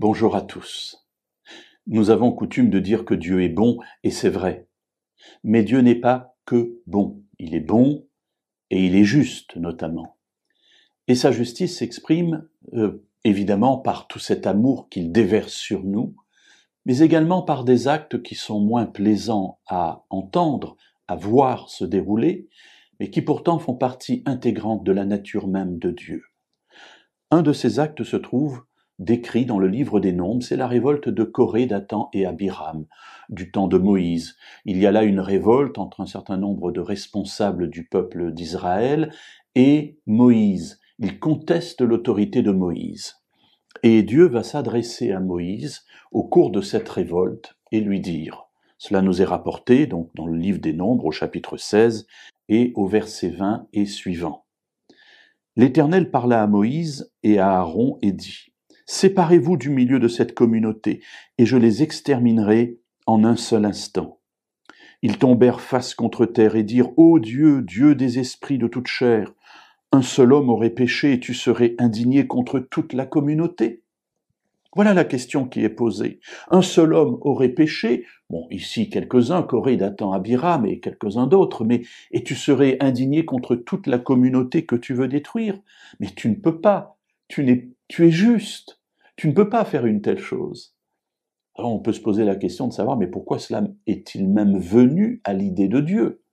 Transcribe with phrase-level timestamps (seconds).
[0.00, 1.06] Bonjour à tous.
[1.86, 4.66] Nous avons coutume de dire que Dieu est bon, et c'est vrai.
[5.44, 7.22] Mais Dieu n'est pas que bon.
[7.38, 8.08] Il est bon
[8.70, 10.16] et il est juste, notamment.
[11.06, 16.16] Et sa justice s'exprime euh, évidemment par tout cet amour qu'il déverse sur nous,
[16.86, 22.48] mais également par des actes qui sont moins plaisants à entendre, à voir se dérouler,
[23.00, 26.22] mais qui pourtant font partie intégrante de la nature même de Dieu.
[27.30, 28.62] Un de ces actes se trouve
[29.00, 32.84] décrit dans le livre des Nombres, c'est la révolte de Corée, Dathan et Abiram,
[33.30, 34.36] du temps de Moïse.
[34.66, 39.10] Il y a là une révolte entre un certain nombre de responsables du peuple d'Israël
[39.54, 40.80] et Moïse.
[40.98, 43.16] Ils contestent l'autorité de Moïse.
[43.82, 49.00] Et Dieu va s'adresser à Moïse au cours de cette révolte et lui dire, cela
[49.00, 52.06] nous est rapporté donc dans le livre des Nombres au chapitre 16
[52.50, 54.44] et au verset 20 et suivant.
[55.56, 58.49] L'Éternel parla à Moïse et à Aaron et dit,
[58.92, 61.00] Séparez-vous du milieu de cette communauté,
[61.38, 64.18] et je les exterminerai en un seul instant.
[65.00, 69.32] Ils tombèrent face contre terre et dirent, Ô Dieu, Dieu des esprits de toute chair,
[69.92, 73.84] un seul homme aurait péché et tu serais indigné contre toute la communauté
[74.74, 76.18] Voilà la question qui est posée.
[76.50, 81.82] Un seul homme aurait péché, bon, ici quelques-uns, Corée, Dathan, Abiram et quelques-uns d'autres, mais,
[82.10, 85.60] et tu serais indigné contre toute la communauté que tu veux détruire.
[86.00, 86.98] Mais tu ne peux pas.
[87.28, 88.79] Tu n'es, tu es juste.
[89.20, 90.74] Tu ne peux pas faire une telle chose.
[91.54, 95.20] Alors on peut se poser la question de savoir, mais pourquoi cela est-il même venu
[95.24, 96.24] à l'idée de Dieu?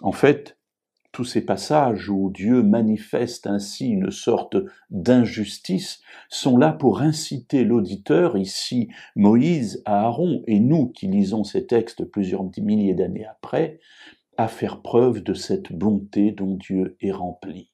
[0.00, 0.60] En fait,
[1.10, 4.58] tous ces passages où Dieu manifeste ainsi une sorte
[4.90, 12.04] d'injustice sont là pour inciter l'auditeur, ici Moïse, Aaron, et nous qui lisons ces textes
[12.04, 13.80] plusieurs milliers d'années après,
[14.36, 17.72] à faire preuve de cette bonté dont Dieu est rempli.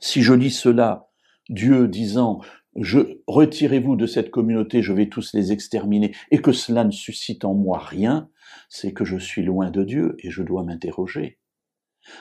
[0.00, 1.07] Si je lis cela
[1.48, 2.40] Dieu disant
[2.80, 7.44] je retirez-vous de cette communauté, je vais tous les exterminer, et que cela ne suscite
[7.44, 8.30] en moi rien,
[8.68, 11.38] c'est que je suis loin de Dieu et je dois m'interroger.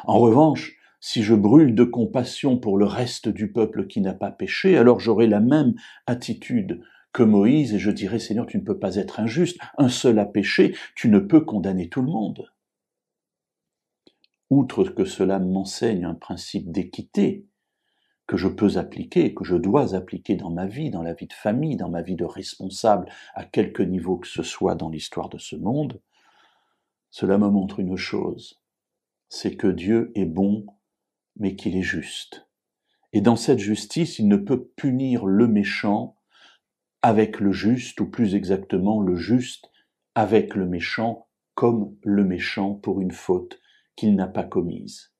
[0.05, 4.31] En revanche, si je brûle de compassion pour le reste du peuple qui n'a pas
[4.31, 5.75] péché, alors j'aurai la même
[6.07, 6.81] attitude
[7.13, 10.25] que Moïse et je dirai Seigneur, tu ne peux pas être injuste, un seul a
[10.25, 12.51] péché, tu ne peux condamner tout le monde.
[14.49, 17.45] Outre que cela m'enseigne un principe d'équité,
[18.27, 21.33] que je peux appliquer, que je dois appliquer dans ma vie, dans la vie de
[21.33, 25.37] famille, dans ma vie de responsable, à quelque niveau que ce soit dans l'histoire de
[25.37, 26.01] ce monde,
[27.09, 28.61] cela me montre une chose,
[29.29, 30.65] c'est que Dieu est bon,
[31.37, 32.47] mais qu'il est juste.
[33.13, 36.17] Et dans cette justice, il ne peut punir le méchant
[37.01, 39.71] avec le juste, ou plus exactement le juste
[40.15, 43.59] avec le méchant, comme le méchant pour une faute
[43.95, 45.13] qu'il n'a pas commise.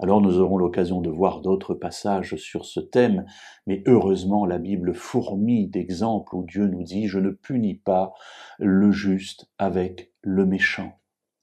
[0.00, 3.26] Alors nous aurons l'occasion de voir d'autres passages sur ce thème,
[3.66, 8.12] mais heureusement la Bible fourmille d'exemples où Dieu nous dit Je ne punis pas
[8.58, 10.92] le juste avec le méchant.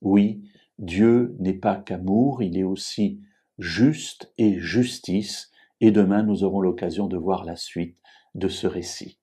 [0.02, 0.44] Oui,
[0.80, 3.22] Dieu n'est pas qu'amour, il est aussi
[3.60, 5.52] juste et justice,
[5.82, 7.98] et demain nous aurons l'occasion de voir la suite
[8.36, 9.20] de ce récit.